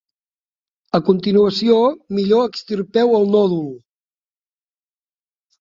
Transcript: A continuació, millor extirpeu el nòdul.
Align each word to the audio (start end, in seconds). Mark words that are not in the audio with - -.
A 0.99 1.01
continuació, 1.09 1.75
millor 2.21 2.49
extirpeu 2.53 3.13
el 3.19 3.29
nòdul. 3.37 3.69